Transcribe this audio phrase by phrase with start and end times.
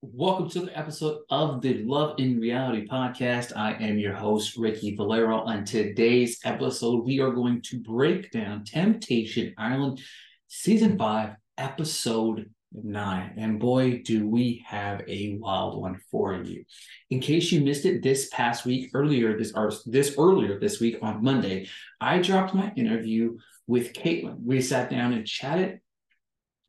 [0.00, 3.52] Welcome to the episode of the Love in Reality podcast.
[3.56, 5.40] I am your host, Ricky Valero.
[5.40, 10.00] On today's episode, we are going to break down Temptation Island
[10.46, 13.34] Season 5, Episode 9.
[13.38, 16.62] And boy, do we have a wild one for you.
[17.10, 20.98] In case you missed it this past week, earlier this or this earlier this week
[21.02, 21.68] on Monday,
[22.00, 23.36] I dropped my interview
[23.66, 24.44] with Caitlin.
[24.44, 25.80] We sat down and chatted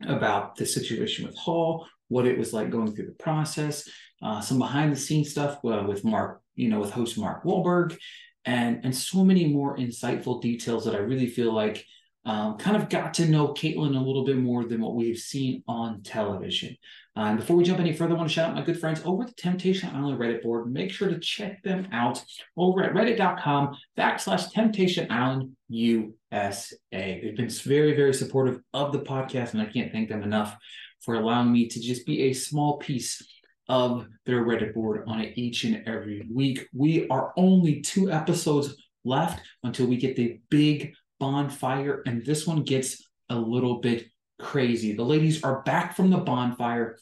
[0.02, 3.90] about the situation with Hall, what it was like going through the process,
[4.22, 7.98] uh, some behind the scenes stuff uh, with Mark, you know, with host Mark Wahlberg,
[8.46, 11.86] and and so many more insightful details that I really feel like
[12.26, 15.64] um, kind of got to know Caitlin a little bit more than what we've seen
[15.68, 16.76] on television.
[17.16, 19.02] Uh, and before we jump any further, I want to shout out my good friends
[19.04, 20.72] over at the Temptation Island Reddit board.
[20.72, 22.24] Make sure to check them out
[22.56, 26.76] over at reddit.com backslash Temptation Island USA.
[26.92, 30.56] They've been very, very supportive of the podcast, and I can't thank them enough
[31.02, 33.22] for allowing me to just be a small piece
[33.68, 36.68] of their Reddit board on it each and every week.
[36.74, 38.76] We are only two episodes
[39.06, 44.08] left until we get the big bonfire, and this one gets a little bit
[44.40, 44.94] crazy.
[44.94, 46.98] The ladies are back from the bonfire.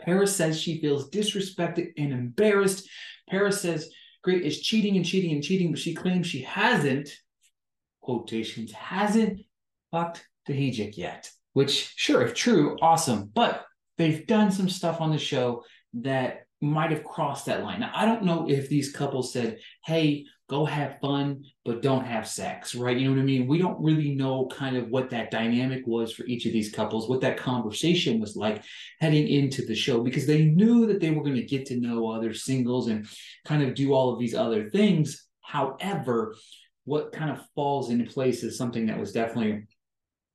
[0.00, 2.88] Paris says she feels disrespected and embarrassed.
[3.28, 3.88] Paris says
[4.22, 7.10] Gray is cheating and cheating and cheating, but she claims she hasn't,
[8.00, 9.40] quotations, hasn't
[9.90, 13.30] fucked Tahijik yet which sure, if true, awesome.
[13.34, 13.64] But
[13.98, 15.64] they've done some stuff on the show
[15.94, 17.80] that might have crossed that line.
[17.80, 22.28] Now, I don't know if these couples said, hey, go have fun, but don't have
[22.28, 22.96] sex, right?
[22.96, 23.48] You know what I mean?
[23.48, 27.08] We don't really know kind of what that dynamic was for each of these couples,
[27.08, 28.62] what that conversation was like
[29.00, 32.08] heading into the show, because they knew that they were going to get to know
[32.08, 33.08] other singles and
[33.44, 35.26] kind of do all of these other things.
[35.40, 36.36] However,
[36.84, 39.64] what kind of falls into place is something that was definitely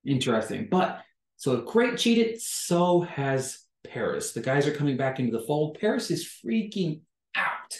[0.04, 0.68] interesting.
[0.70, 1.00] But
[1.38, 4.32] so if Gray cheated, so has Paris.
[4.32, 5.78] The guys are coming back into the fold.
[5.80, 7.00] Paris is freaking
[7.34, 7.78] out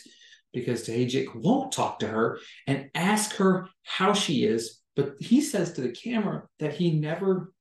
[0.52, 4.80] because Tahijik won't talk to her and ask her how she is.
[4.96, 7.52] But he says to the camera that he never,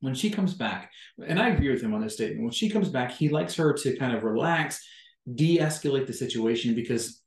[0.00, 0.90] when she comes back,
[1.26, 3.72] and I agree with him on this statement, when she comes back, he likes her
[3.72, 4.86] to kind of relax,
[5.34, 7.22] de escalate the situation because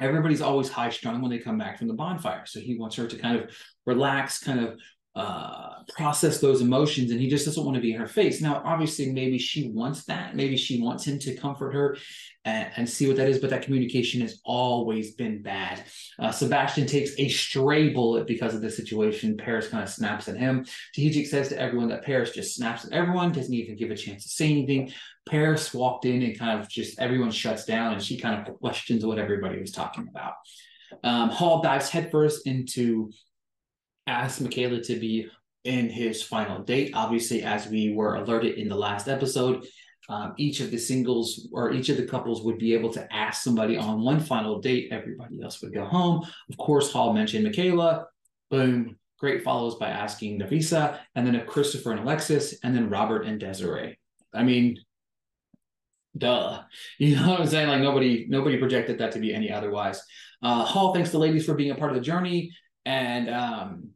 [0.00, 2.46] everybody's always high strung when they come back from the bonfire.
[2.46, 3.50] So he wants her to kind of
[3.86, 4.78] relax, kind of
[5.14, 8.40] uh, process those emotions and he just doesn't want to be in her face.
[8.40, 10.34] Now, obviously, maybe she wants that.
[10.34, 11.98] Maybe she wants him to comfort her
[12.46, 15.84] and, and see what that is, but that communication has always been bad.
[16.18, 19.36] Uh, Sebastian takes a stray bullet because of the situation.
[19.36, 20.64] Paris kind of snaps at him.
[20.96, 24.22] Tahijik says to everyone that Paris just snaps at everyone, doesn't even give a chance
[24.22, 24.92] to say anything.
[25.28, 29.04] Paris walked in and kind of just everyone shuts down and she kind of questions
[29.04, 30.34] what everybody was talking about.
[31.04, 33.10] Um, Hall dives headfirst into
[34.06, 35.28] asked Michaela to be
[35.64, 36.92] in his final date.
[36.94, 39.66] Obviously, as we were alerted in the last episode,
[40.08, 43.42] um, each of the singles or each of the couples would be able to ask
[43.42, 44.88] somebody on one final date.
[44.90, 46.26] Everybody else would go home.
[46.50, 48.06] Of course, Hall mentioned Michaela.
[48.50, 48.98] Boom.
[49.18, 53.96] Gray follows by asking Nafisa, and then Christopher and Alexis, and then Robert and Desiree.
[54.34, 54.78] I mean,
[56.18, 56.62] duh.
[56.98, 57.68] You know what I'm saying?
[57.68, 60.02] Like nobody, nobody projected that to be any otherwise.
[60.42, 62.50] Uh, Hall thanks the ladies for being a part of the journey
[62.84, 63.90] and um,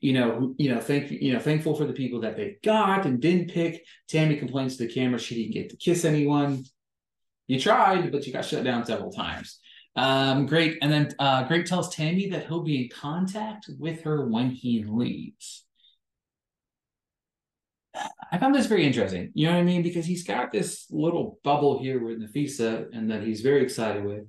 [0.00, 3.20] you know, you know, thank you know, thankful for the people that they got and
[3.20, 3.84] didn't pick.
[4.08, 6.64] Tammy complains to the camera she didn't get to kiss anyone.
[7.46, 9.58] You tried, but you got shut down several times.
[9.94, 10.78] Um, great.
[10.80, 14.84] And then uh, Gray tells Tammy that he'll be in contact with her when he
[14.86, 15.64] leaves.
[18.30, 19.30] I found this very interesting.
[19.34, 19.82] You know what I mean?
[19.82, 24.24] Because he's got this little bubble here with Nafisa and that he's very excited with.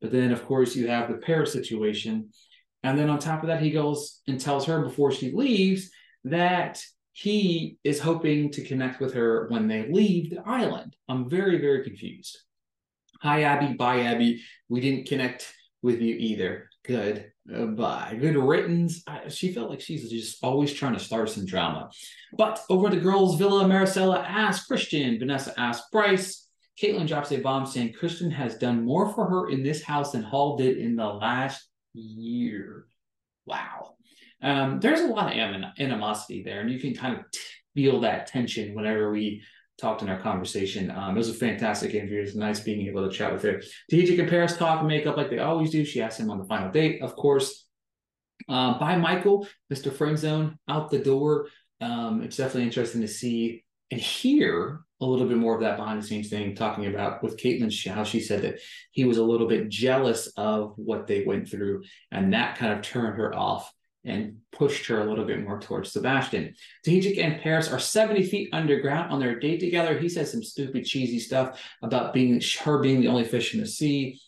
[0.00, 2.30] But then, of course, you have the pair situation
[2.84, 5.90] and then on top of that, he goes and tells her before she leaves
[6.24, 10.94] that he is hoping to connect with her when they leave the island.
[11.08, 12.38] I'm very, very confused.
[13.22, 13.72] Hi, Abby.
[13.72, 14.42] Bye, Abby.
[14.68, 15.50] We didn't connect
[15.80, 16.68] with you either.
[16.84, 17.32] Good.
[17.52, 18.18] Uh, bye.
[18.20, 19.02] Good riddance.
[19.06, 21.88] I, she felt like she's just always trying to start some drama.
[22.36, 25.18] But over the girls' villa, Maricela asks Christian.
[25.18, 26.50] Vanessa asks Bryce.
[26.78, 30.22] Caitlin drops a bomb saying Christian has done more for her in this house than
[30.22, 32.86] Hall did in the last year.
[33.46, 33.94] Wow.
[34.42, 37.24] Um, there's a lot of animosity there, and you can kind of
[37.74, 39.42] feel that tension whenever we
[39.80, 40.90] talked in our conversation.
[40.90, 42.18] Um, it was a fantastic interview.
[42.18, 43.60] It was nice being able to chat with her.
[43.90, 45.84] And Paris talk and make up like they always do.
[45.84, 47.66] She asked him on the final date, of course.
[48.48, 49.90] Uh, by Michael, Mr.
[49.90, 51.48] Friendzone, out the door.
[51.80, 56.02] Um, it's definitely interesting to see and hear a little bit more of that behind
[56.02, 58.60] the scenes thing, talking about with Kaitlyn, how she said that
[58.92, 62.82] he was a little bit jealous of what they went through, and that kind of
[62.82, 63.72] turned her off
[64.04, 66.54] and pushed her a little bit more towards Sebastian.
[66.86, 69.98] Tahijik and Paris are 70 feet underground on their date together.
[69.98, 73.66] He says some stupid, cheesy stuff about being her being the only fish in the
[73.66, 74.20] sea.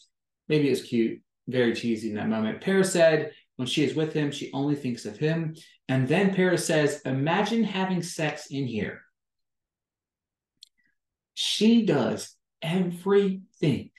[0.49, 2.63] Maybe it's cute, very cheesy in that moment.
[2.63, 5.55] Paris said when she is with him, she only thinks of him.
[5.89, 9.03] And then Paris says, Imagine having sex in here.
[11.39, 13.91] She does everything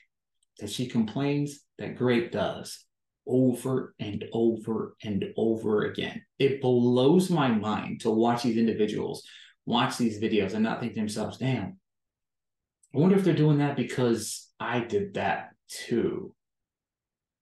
[0.59, 2.83] that she complains that Gray does
[3.25, 6.23] over and over and over again.
[6.39, 9.23] It blows my mind to watch these individuals
[9.67, 11.77] watch these videos and not think to themselves, damn,
[12.95, 16.33] I wonder if they're doing that because I did that too.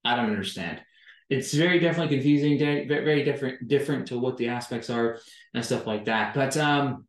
[0.03, 0.81] I don't understand.
[1.30, 5.19] It's very definitely confusing, very different, different to what the aspects are
[5.53, 6.33] and stuff like that.
[6.33, 7.07] But um,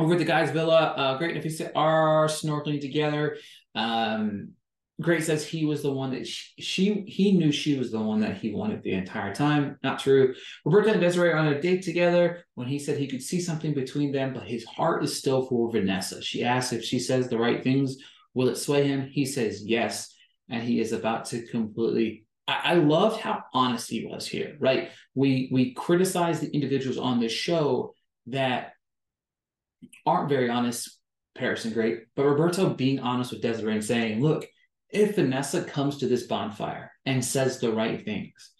[0.00, 3.36] over at the guys' villa, uh, Gray and Nafisa are snorkeling together.
[3.74, 4.52] Um,
[5.00, 8.20] Gray says he was the one that she, she, he knew she was the one
[8.20, 9.78] that he wanted the entire time.
[9.82, 10.34] Not true.
[10.64, 13.72] Roberto and Desiree are on a date together when he said he could see something
[13.72, 16.20] between them, but his heart is still for Vanessa.
[16.20, 17.96] She asks if she says the right things,
[18.34, 19.08] will it sway him?
[19.10, 20.14] He says yes,
[20.50, 22.26] and he is about to completely.
[22.46, 24.56] I, I loved how honest he was here.
[24.60, 24.90] Right?
[25.14, 27.94] We we criticize the individuals on this show
[28.26, 28.72] that
[30.06, 30.98] aren't very honest.
[31.36, 34.46] Paris and Gray, but Roberto being honest with Desiree and saying, "Look."
[34.92, 38.52] if Vanessa comes to this bonfire and says the right things,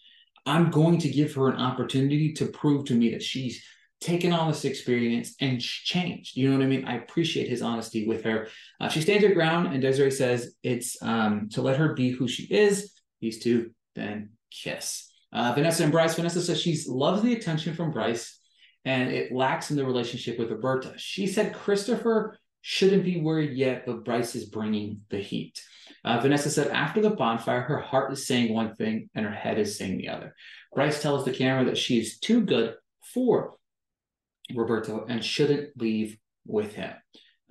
[0.45, 3.63] I'm going to give her an opportunity to prove to me that she's
[3.99, 6.35] taken on this experience and changed.
[6.35, 6.85] You know what I mean?
[6.85, 8.47] I appreciate his honesty with her.
[8.79, 12.27] Uh, she stands her ground, and Desiree says it's um, to let her be who
[12.27, 12.93] she is.
[13.19, 15.11] These two then kiss.
[15.31, 16.15] Uh, Vanessa and Bryce.
[16.15, 18.39] Vanessa says she loves the attention from Bryce,
[18.85, 20.93] and it lacks in the relationship with Roberto.
[20.97, 25.61] She said Christopher shouldn't be worried yet, but Bryce is bringing the heat.
[26.03, 29.59] Uh, Vanessa said after the bonfire, her heart is saying one thing and her head
[29.59, 30.35] is saying the other.
[30.73, 32.75] Bryce tells the camera that she is too good
[33.13, 33.55] for
[34.53, 36.93] Roberto and shouldn't leave with him.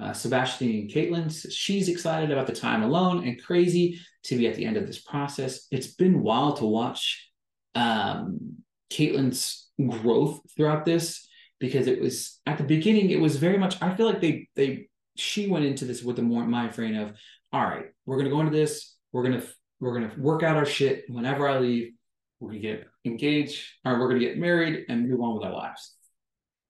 [0.00, 4.54] Uh, Sebastian and Caitlin, she's excited about the time alone and crazy to be at
[4.54, 5.66] the end of this process.
[5.70, 7.30] It's been wild to watch
[7.74, 8.56] um,
[8.90, 11.26] Kaitlyn's growth throughout this
[11.58, 14.88] because it was at the beginning, it was very much, I feel like they, they,
[15.16, 17.12] she went into this with the more mind frame of
[17.52, 18.96] all right, we're gonna go into this.
[19.12, 19.42] We're gonna
[19.80, 21.04] we're gonna work out our shit.
[21.08, 21.92] Whenever I leave,
[22.38, 25.94] we're gonna get engaged, or we're gonna get married and move on with our lives.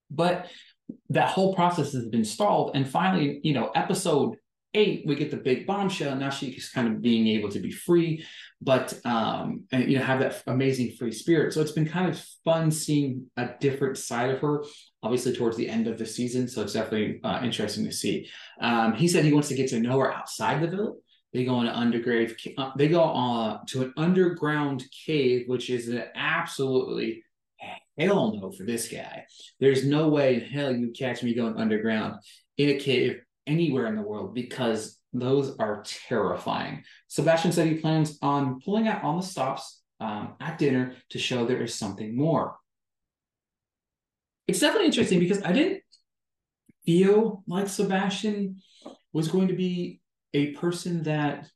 [0.09, 0.47] But
[1.09, 4.37] that whole process has been stalled, and finally, you know, episode
[4.73, 6.15] eight, we get the big bombshell.
[6.15, 8.25] Now she's kind of being able to be free,
[8.61, 11.53] but um, and you know, have that amazing free spirit.
[11.53, 14.63] So it's been kind of fun seeing a different side of her
[15.03, 16.47] obviously towards the end of the season.
[16.47, 18.29] So it's definitely uh, interesting to see.
[18.61, 20.93] Um, he said he wants to get to know her outside the villa.
[21.33, 22.35] They go on an undergrave.
[22.57, 27.23] Uh, they go uh, to an underground cave, which is an absolutely
[27.97, 29.25] hell no for this guy.
[29.59, 32.15] There's no way in hell you catch me going underground
[32.57, 33.21] in a cave
[33.51, 36.83] anywhere in the world because those are terrifying.
[37.07, 41.45] Sebastian said he plans on pulling out all the stops um, at dinner to show
[41.45, 42.55] there is something more
[44.51, 45.81] it's definitely interesting because I didn't
[46.85, 48.61] feel like Sebastian
[49.13, 50.01] was going to be
[50.33, 51.47] a person that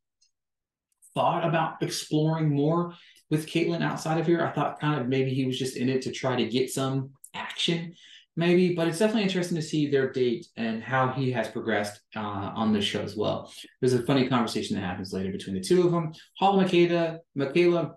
[1.13, 2.93] thought about exploring more
[3.29, 4.45] with Kaitlyn outside of here.
[4.45, 7.11] I thought kind of maybe he was just in it to try to get some
[7.33, 7.95] action,
[8.35, 8.73] maybe.
[8.73, 12.73] But it's definitely interesting to see their date and how he has progressed uh, on
[12.73, 13.51] this show as well.
[13.79, 16.13] There's a funny conversation that happens later between the two of them.
[16.37, 17.95] Hall and Michaela,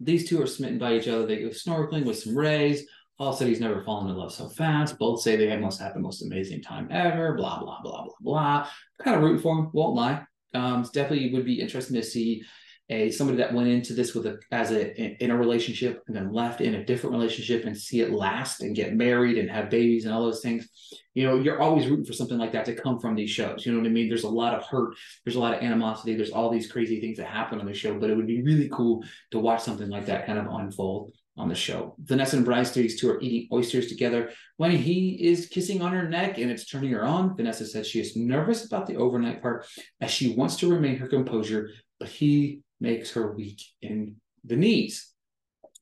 [0.00, 1.26] these two are smitten by each other.
[1.26, 2.86] They go snorkeling with some rays.
[3.18, 4.98] Paul said he's never fallen in love so fast.
[4.98, 7.34] Both say they must have the most amazing time ever.
[7.34, 8.68] Blah blah blah blah blah.
[8.98, 9.70] Kind of root for him.
[9.74, 10.24] Won't lie.
[10.54, 12.42] Um, definitely would be interesting to see
[12.90, 16.32] a somebody that went into this with a as a in a relationship and then
[16.32, 20.04] left in a different relationship and see it last and get married and have babies
[20.04, 20.68] and all those things.
[21.14, 23.64] You know, you're always rooting for something like that to come from these shows.
[23.64, 24.08] You know what I mean?
[24.08, 24.94] There's a lot of hurt.
[25.24, 26.16] There's a lot of animosity.
[26.16, 28.68] There's all these crazy things that happen on the show, but it would be really
[28.68, 31.94] cool to watch something like that kind of unfold on the show.
[32.00, 36.08] Vanessa and Bryce, these two are eating oysters together when he is kissing on her
[36.08, 37.36] neck and it's turning her on.
[37.36, 39.66] Vanessa says she is nervous about the overnight part
[40.00, 45.12] as she wants to remain her composure, but he makes her weak in the knees.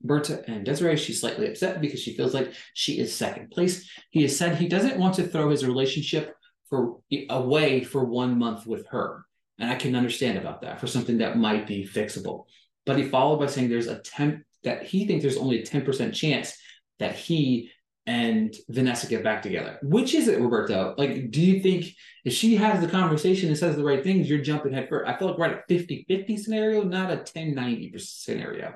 [0.01, 3.89] Berta and Desiree, she's slightly upset because she feels like she is second place.
[4.11, 6.35] He has said he doesn't want to throw his relationship
[6.69, 9.25] for away for one month with her.
[9.57, 12.45] And I can understand about that for something that might be fixable.
[12.85, 16.13] But he followed by saying there's a 10 that he thinks there's only a 10%
[16.13, 16.57] chance
[16.99, 17.71] that he
[18.09, 19.77] and Vanessa get back together.
[19.83, 20.95] Which is it, Roberto?
[20.97, 21.93] Like, do you think
[22.25, 25.07] if she has the conversation and says the right things, you're jumping head first?
[25.07, 28.73] I feel like we're at a 50 50 scenario, not a 10 90 scenario.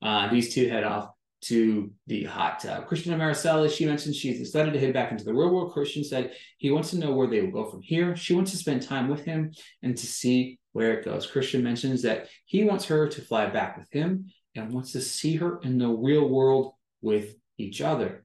[0.00, 2.86] Uh, these two head off to the hot tub.
[2.86, 5.72] Christian Maricela, she mentioned she's excited to head back into the real world.
[5.72, 8.14] Christian said he wants to know where they will go from here.
[8.14, 9.50] She wants to spend time with him
[9.82, 11.26] and to see where it goes.
[11.26, 15.34] Christian mentions that he wants her to fly back with him and wants to see
[15.34, 18.24] her in the real world with each other.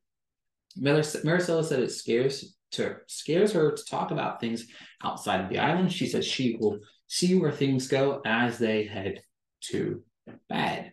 [0.80, 4.66] Maricela said it scares to scares her to talk about things
[5.04, 5.92] outside of the island.
[5.92, 9.22] She says she will see where things go as they head
[9.72, 10.04] to
[10.50, 10.93] bed.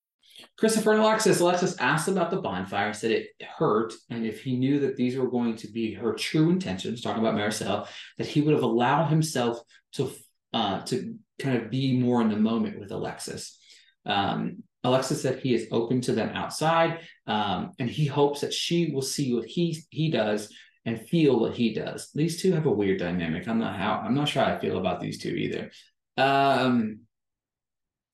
[0.57, 1.39] Christopher and Alexis.
[1.39, 5.29] Alexis asked about the bonfire, said it hurt, and if he knew that these were
[5.29, 9.59] going to be her true intentions, talking about Maricel, that he would have allowed himself
[9.93, 10.11] to
[10.53, 13.57] uh, to kind of be more in the moment with Alexis.
[14.05, 18.91] Um, Alexis said he is open to them outside, um, and he hopes that she
[18.91, 20.51] will see what he he does
[20.85, 22.09] and feel what he does.
[22.13, 23.47] These two have a weird dynamic.
[23.47, 25.71] I'm not how I'm not sure how I feel about these two either.
[26.17, 27.01] Um,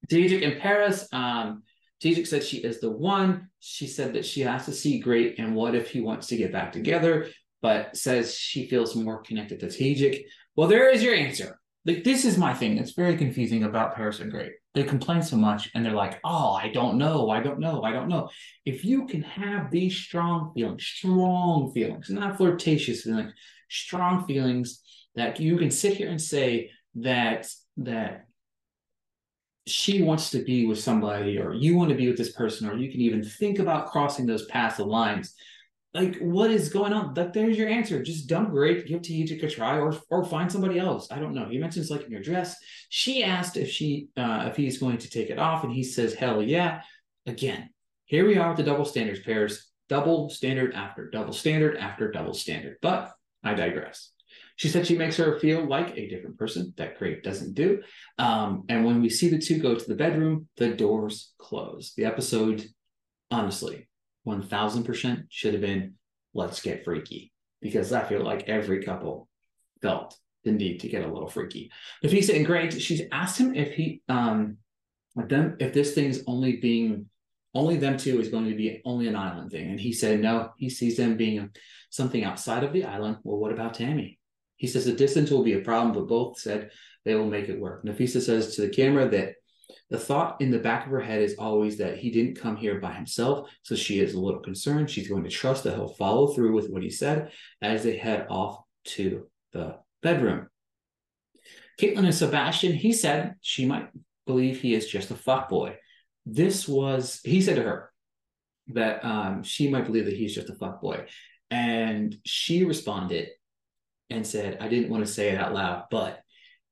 [0.10, 1.08] Diedrich and Paris.
[1.12, 1.64] Um,
[2.04, 3.50] Tajik said she is the one.
[3.60, 6.52] She said that she has to see Gray and what if he wants to get
[6.52, 7.28] back together,
[7.62, 10.24] but says she feels more connected to Tajik.
[10.56, 11.60] Well, there is your answer.
[11.86, 12.78] Like this is my thing.
[12.78, 14.52] It's very confusing about Paris and Gray.
[14.76, 17.92] They complain so much and they're like, oh, I don't know, I don't know, I
[17.92, 18.30] don't know.
[18.66, 23.34] If you can have these strong feelings, strong feelings, not flirtatious feelings,
[23.70, 24.82] strong feelings
[25.16, 28.27] that you can sit here and say that that
[29.68, 32.76] she wants to be with somebody or you want to be with this person or
[32.76, 35.34] you can even think about crossing those paths of lines.
[35.94, 37.14] Like what is going on?
[37.14, 38.04] Like there's your answer.
[38.04, 41.12] Just dump Gray give Tahijik a try or or find somebody else.
[41.12, 41.48] I don't know.
[41.50, 42.56] He mentions like in your dress.
[42.90, 46.14] She asked if she uh if he's going to take it off and he says
[46.14, 46.82] hell yeah.
[47.26, 47.70] Again
[48.06, 49.70] here we are with the double standards Paris.
[49.90, 52.78] Double standard after double standard after double standard.
[52.82, 53.12] But
[53.44, 54.12] i digress
[54.56, 57.84] she said she makes her feel like a different person that Gray doesn't do.
[58.18, 61.94] Um, and when we see the two go to the bedroom, the doors close.
[61.96, 62.66] The episode,
[63.30, 63.88] honestly,
[64.28, 65.94] 1000% should have been
[66.34, 69.28] let's get freaky because I feel like every couple
[69.82, 71.72] felt the need to get a little freaky.
[72.02, 74.58] If he's saying great, she's asked him if he um
[75.16, 77.08] them if this thing's only being
[77.54, 79.70] only them two is going to be only an island thing.
[79.70, 81.50] And he said no, he sees them being
[81.90, 83.18] something outside of the island.
[83.24, 84.17] Well, what about Tammy?
[84.58, 86.72] He says the distance will be a problem, but both said
[87.06, 87.86] they will make it work.
[87.86, 89.36] Nafisa says to the camera that
[89.90, 92.80] the thought in the back of her head is always that he didn't come here
[92.80, 94.90] by himself, so she is a little concerned.
[94.90, 98.28] She's going to trust that he'll follow through with what he said as they head
[98.30, 100.48] off to the bedroom.
[101.80, 103.90] Caitlin and Sebastian, he said she might
[104.26, 105.78] believe he is just a fuck boy.
[106.26, 107.92] This was, he said to her
[108.74, 111.06] that um, she might believe that he's just a fuck boy.
[111.50, 113.30] And she responded
[114.10, 116.22] and said, I didn't want to say it out loud, but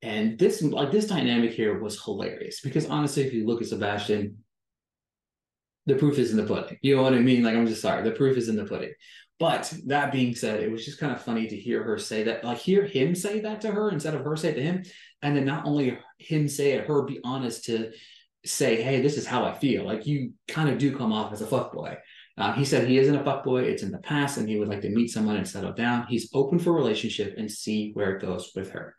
[0.01, 4.37] and this like this dynamic here was hilarious because honestly, if you look at Sebastian,
[5.85, 6.77] the proof is in the pudding.
[6.81, 7.43] You know what I mean?
[7.43, 8.93] Like I'm just sorry, the proof is in the pudding.
[9.37, 12.43] But that being said, it was just kind of funny to hear her say that,
[12.43, 14.83] like hear him say that to her instead of her say it to him,
[15.21, 17.91] and then not only him say it, her be honest to
[18.45, 21.41] say, "Hey, this is how I feel." Like you kind of do come off as
[21.41, 21.97] a fuckboy.
[22.37, 24.81] Uh, he said he isn't a fuckboy, it's in the past, and he would like
[24.81, 26.05] to meet someone and settle down.
[26.07, 28.95] He's open for relationship and see where it goes with her.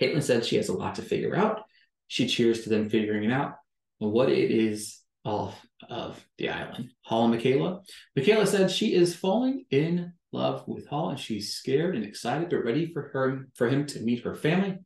[0.00, 1.62] Caitlin said she has a lot to figure out.
[2.08, 3.54] She cheers to them figuring it out
[3.98, 5.54] what it is off
[5.88, 6.90] of the island.
[7.02, 7.82] Hall and Michaela.
[8.16, 12.64] Michaela said she is falling in love with Hall and she's scared and excited but
[12.64, 14.78] ready for her for him to meet her family.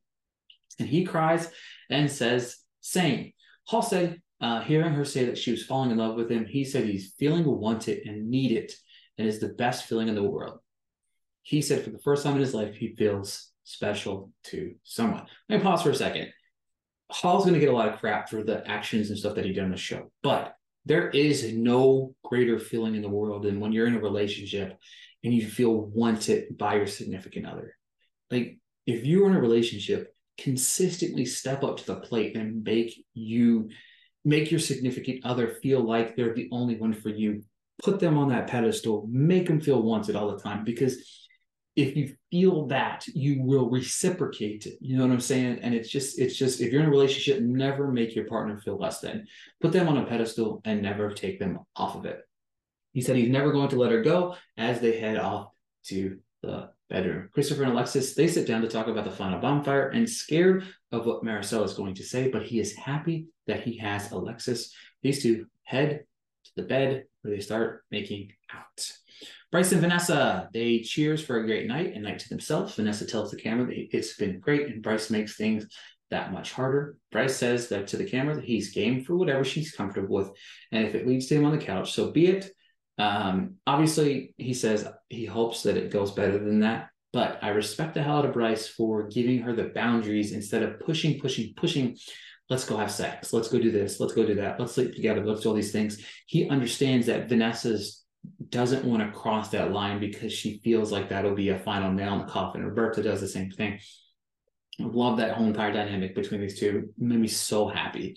[0.79, 1.51] And he cries
[1.89, 3.33] and says, same.
[3.65, 6.65] Hall said uh, hearing her say that she was falling in love with him, he
[6.65, 8.71] said he's feeling wanted and needed
[9.19, 10.59] and is the best feeling in the world.
[11.43, 15.25] He said for the first time in his life, he feels special to someone.
[15.49, 16.29] Let me pause for a second.
[17.11, 19.53] Hall's going to get a lot of crap for the actions and stuff that he
[19.53, 23.73] did on the show, but there is no greater feeling in the world than when
[23.73, 24.79] you're in a relationship
[25.25, 27.75] and you feel wanted by your significant other.
[28.31, 33.69] Like if you're in a relationship, consistently step up to the plate and make you
[34.27, 37.43] make your significant other feel like they're the only one for you.
[37.85, 40.99] Put them on that pedestal, make them feel wanted all the time because
[41.77, 44.79] if you feel that you will reciprocate it.
[44.81, 45.61] You know what i'm saying?
[45.61, 48.79] And it's just it's just if you're in a relationship never make your partner feel
[48.79, 49.27] less than.
[49.61, 52.21] Put them on a pedestal and never take them off of it.
[52.93, 55.51] He said he's never going to let her go as they head off
[55.85, 59.89] to the bedroom christopher and alexis they sit down to talk about the final bonfire
[59.89, 63.79] and scared of what Marisol is going to say but he is happy that he
[63.79, 66.05] has alexis these two head
[66.45, 68.93] to the bed where they start making out
[69.53, 72.75] Bryce and Vanessa, they cheers for a great night and night to themselves.
[72.75, 75.67] Vanessa tells the camera that it's been great, and Bryce makes things
[76.11, 76.97] that much harder.
[77.13, 80.31] Bryce says that to the camera that he's game for whatever she's comfortable with,
[80.73, 82.51] and if it leads to him on the couch, so be it.
[82.99, 86.91] Um, obviously, he says he hopes that it goes better than that.
[87.13, 90.81] But I respect the hell out of Bryce for giving her the boundaries instead of
[90.81, 91.97] pushing, pushing, pushing.
[92.51, 93.33] Let's go have sex.
[93.33, 93.99] Let's go do this.
[94.01, 94.61] Let's go do that.
[94.61, 95.25] Let's sleep together.
[95.25, 96.05] Let's do all these things.
[96.27, 98.05] He understands that Vanessa's
[98.51, 102.15] doesn't want to cross that line because she feels like that'll be a final nail
[102.15, 102.65] in the coffin.
[102.65, 103.79] Roberto does the same thing.
[104.81, 106.91] I love that whole entire dynamic between these two.
[106.99, 108.17] It made me so happy.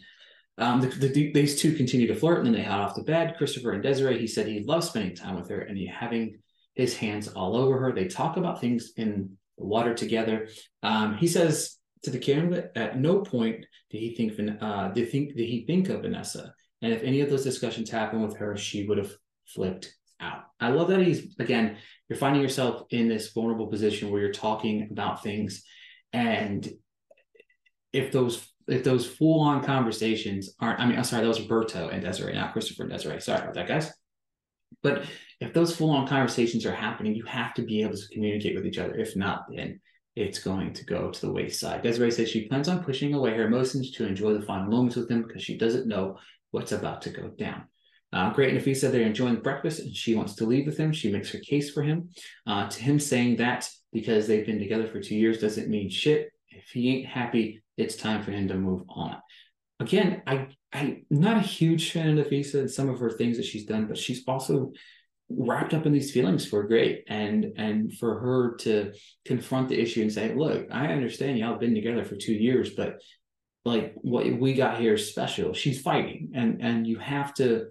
[0.59, 3.35] Um, the, the, these two continue to flirt and then they head off to bed.
[3.37, 6.37] Christopher and Desiree, he said he loves spending time with her and he having
[6.75, 7.91] his hands all over her.
[7.93, 10.49] They talk about things in the water together.
[10.83, 15.11] Um, he says to the camera that at no point did he think uh, did
[15.11, 16.53] think did he think of Vanessa.
[16.81, 19.11] And if any of those discussions happened with her, she would have
[19.47, 20.43] flipped out.
[20.59, 24.89] I love that he's again, you're finding yourself in this vulnerable position where you're talking
[24.91, 25.63] about things
[26.13, 26.67] and
[27.91, 31.89] if those if those full on conversations aren't, I mean, I'm sorry, that was Roberto
[31.89, 33.21] and Desiree, not Christopher and Desiree.
[33.21, 33.91] Sorry about that, guys.
[34.83, 35.05] But
[35.39, 38.65] if those full on conversations are happening, you have to be able to communicate with
[38.65, 38.95] each other.
[38.95, 39.79] If not, then
[40.15, 41.81] it's going to go to the wayside.
[41.81, 45.09] Desiree says she plans on pushing away her emotions to enjoy the final moments with
[45.09, 46.17] him because she doesn't know
[46.51, 47.63] what's about to go down.
[48.11, 50.91] Uh, Gray and Nafisa, they're enjoying breakfast and she wants to leave with him.
[50.91, 52.09] She makes her case for him.
[52.47, 56.31] Uh, to him saying that because they've been together for two years doesn't mean shit.
[56.49, 59.17] If he ain't happy, it's time for him to move on.
[59.79, 63.45] Again, I, I'm not a huge fan of Nafisa and some of her things that
[63.45, 64.73] she's done, but she's also
[65.29, 68.93] wrapped up in these feelings for Gray and and for her to
[69.25, 72.99] confront the issue and say look i understand y'all been together for two years but
[73.63, 77.67] like what we got here is special she's fighting and and you have to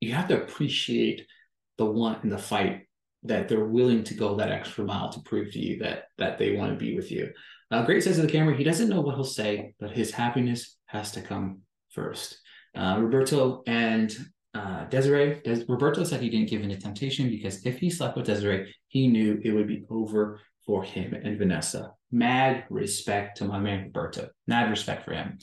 [0.00, 1.26] you have to appreciate
[1.78, 2.86] the want and the fight
[3.26, 6.56] that they're willing to go that extra mile to prove to you that that they
[6.56, 7.32] want to be with you.
[7.70, 10.76] Uh, Gray says to the camera, he doesn't know what he'll say, but his happiness
[10.86, 12.38] has to come first.
[12.76, 14.16] Uh, Roberto and
[14.54, 18.16] uh, Desiree, Des- Roberto said he didn't give in to temptation because if he slept
[18.16, 21.92] with Desiree, he knew it would be over for him and Vanessa.
[22.12, 24.28] Mad respect to my man Roberto.
[24.46, 25.38] Mad respect for him.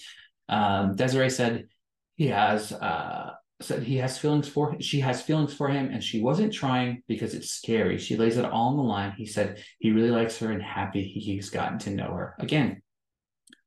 [0.50, 1.68] Um, Desiree said
[2.16, 3.32] he has uh,
[3.64, 7.34] said he has feelings for she has feelings for him and she wasn't trying because
[7.34, 7.98] it's scary.
[7.98, 9.14] She lays it all on the line.
[9.18, 12.36] He said he really likes her and happy he's gotten to know her.
[12.40, 12.82] Again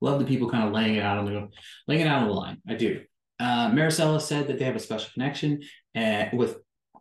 [0.00, 1.48] love the people kind of laying it out on the
[1.88, 2.58] laying it out on the line.
[2.68, 3.02] I do.
[3.38, 5.62] Uh, maricela said that they have a special connection
[5.94, 6.58] uh, with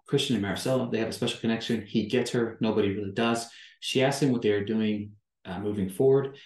[0.07, 0.91] christian and maricela.
[0.91, 1.85] They have a special connection.
[1.85, 2.57] He gets her.
[2.61, 3.47] Nobody really does.
[3.79, 5.11] She asked him what they are doing
[5.45, 6.37] uh, moving forward.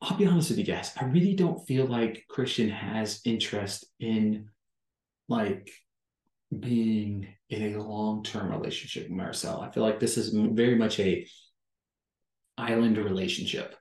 [0.00, 0.92] I'll be honest with you guys.
[0.98, 4.48] I really don't feel like christian has interest in
[5.28, 5.70] like
[6.58, 9.60] being in a long-term relationship with Marcel.
[9.60, 11.26] I feel like this is very much a
[12.56, 13.74] island relationship.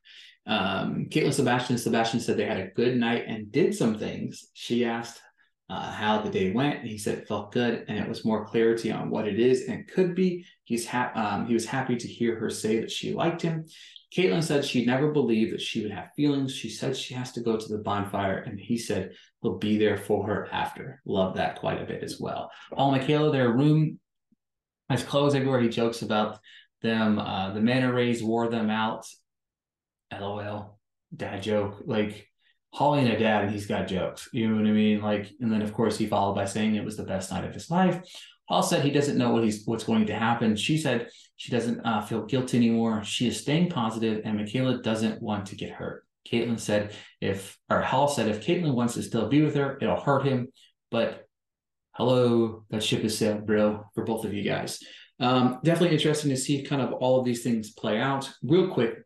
[0.46, 4.50] Um, Caitlin Sebastian, Sebastian said they had a good night and did some things.
[4.54, 5.22] She asked
[5.70, 6.84] uh, how the day went.
[6.84, 9.88] He said it felt good, and it was more clarity on what it is and
[9.88, 10.46] could be.
[10.66, 13.66] He's ha- um, he was happy to hear her say that she liked him.
[14.16, 16.54] Caitlin said she never believed that she would have feelings.
[16.54, 19.98] She said she has to go to the bonfire, and he said he'll be there
[19.98, 21.02] for her after.
[21.06, 22.52] Love that quite a bit as well.
[22.72, 24.00] All Michaela, their room
[24.90, 25.62] has clothes everywhere.
[25.62, 26.40] He jokes about
[26.82, 27.18] them.
[27.18, 29.08] Uh, the manta rays wore them out.
[30.12, 30.78] LOL.
[31.16, 31.82] Dad joke.
[31.86, 32.28] Like
[32.72, 34.30] Holly and a dad, and he's got jokes.
[34.32, 35.02] You know what I mean?
[35.02, 37.54] Like, and then of course he followed by saying it was the best night of
[37.54, 38.02] his life.
[38.48, 40.56] Paul said he doesn't know what he's what's going to happen.
[40.56, 43.04] She said she doesn't uh, feel guilty anymore.
[43.04, 46.06] She is staying positive, and Michaela doesn't want to get hurt.
[46.30, 50.00] Caitlin said if, or Hall said if Caitlin wants to still be with her, it'll
[50.00, 50.48] hurt him.
[50.92, 51.28] But
[51.94, 54.80] hello, that ship is sailed, bro, for both of you guys.
[55.20, 58.32] Um, definitely interesting to see kind of all of these things play out.
[58.42, 59.04] Real quick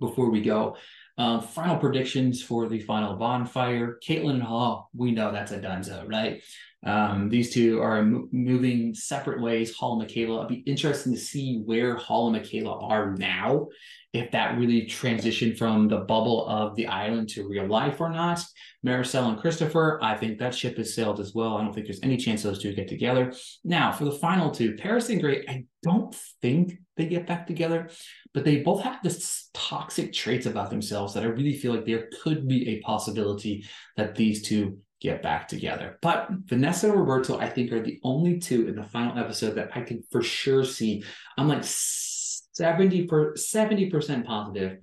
[0.00, 0.76] before we go,
[1.18, 3.98] um, final predictions for the final bonfire.
[4.06, 6.42] Caitlin and Hall, we know that's a dunzo, right?
[6.84, 9.74] Um, these two are moving separate ways.
[9.74, 10.44] Hall and Michaela.
[10.44, 13.68] It'll be interesting to see where Hall and Michaela are now,
[14.12, 18.44] if that really transitioned from the bubble of the island to real life or not.
[18.84, 21.56] Maricel and Christopher, I think that ship has sailed as well.
[21.56, 23.32] I don't think there's any chance those two get together.
[23.62, 27.90] Now, for the final two, Paris and Gray, I don't think they get back together,
[28.34, 32.08] but they both have this toxic traits about themselves that I really feel like there
[32.22, 33.64] could be a possibility
[33.96, 35.98] that these two get back together.
[36.00, 39.70] But Vanessa and Roberto, I think, are the only two in the final episode that
[39.74, 41.02] I can for sure see.
[41.36, 44.78] I'm like 70 per 70% positive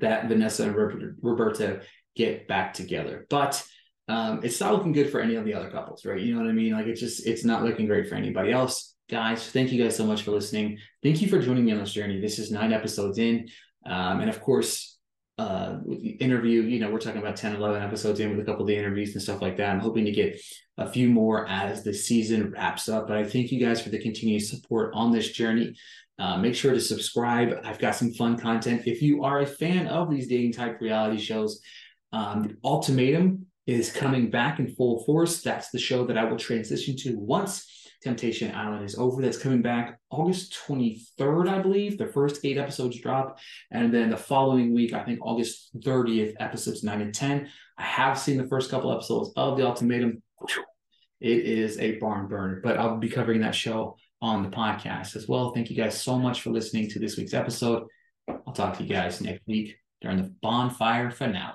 [0.00, 1.80] that Vanessa and Roberto
[2.14, 3.26] get back together.
[3.28, 3.62] But
[4.06, 6.20] um, it's not looking good for any of the other couples, right?
[6.20, 6.72] You know what I mean?
[6.72, 8.94] Like it's just it's not looking great for anybody else.
[9.10, 10.78] Guys, thank you guys so much for listening.
[11.02, 12.20] Thank you for joining me on this journey.
[12.20, 13.48] This is nine episodes in.
[13.84, 14.93] Um, and of course,
[15.36, 15.78] uh
[16.20, 18.76] interview, you know, we're talking about 10, 11 episodes in with a couple of the
[18.76, 19.70] interviews and stuff like that.
[19.70, 20.40] I'm hoping to get
[20.78, 23.08] a few more as the season wraps up.
[23.08, 25.74] But I thank you guys for the continued support on this journey.
[26.18, 27.58] Uh, make sure to subscribe.
[27.64, 28.82] I've got some fun content.
[28.86, 31.60] If you are a fan of these dating type reality shows,
[32.12, 35.42] um, Ultimatum is coming back in full force.
[35.42, 39.22] That's the show that I will transition to once Temptation Island is over.
[39.22, 41.96] That's coming back August 23rd, I believe.
[41.96, 43.38] The first eight episodes drop.
[43.70, 47.48] And then the following week, I think August 30th, episodes 9 and 10.
[47.78, 50.22] I have seen the first couple episodes of The Ultimatum.
[51.20, 55.26] It is a barn burner, but I'll be covering that show on the podcast as
[55.26, 55.52] well.
[55.52, 57.84] Thank you guys so much for listening to this week's episode.
[58.28, 61.54] I'll talk to you guys next week during the bonfire finale.